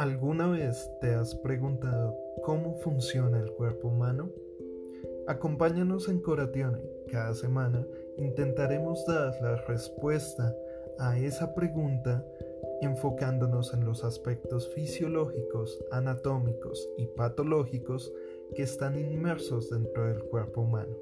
¿Alguna 0.00 0.46
vez 0.46 0.90
te 1.02 1.12
has 1.12 1.34
preguntado 1.34 2.16
cómo 2.42 2.74
funciona 2.76 3.38
el 3.38 3.52
cuerpo 3.52 3.88
humano? 3.88 4.30
Acompáñanos 5.26 6.08
en 6.08 6.22
Coratione. 6.22 6.80
Cada 7.12 7.34
semana 7.34 7.86
intentaremos 8.16 9.04
dar 9.04 9.34
la 9.42 9.56
respuesta 9.66 10.56
a 10.98 11.18
esa 11.18 11.54
pregunta 11.54 12.24
enfocándonos 12.80 13.74
en 13.74 13.84
los 13.84 14.02
aspectos 14.02 14.72
fisiológicos, 14.72 15.78
anatómicos 15.90 16.88
y 16.96 17.04
patológicos 17.04 18.10
que 18.54 18.62
están 18.62 18.98
inmersos 18.98 19.68
dentro 19.68 20.06
del 20.06 20.24
cuerpo 20.24 20.62
humano. 20.62 20.96